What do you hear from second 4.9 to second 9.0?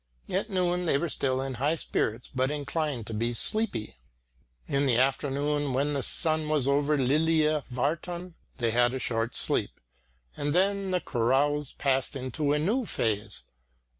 afternoon when the sun was over Lilia Värtan they had a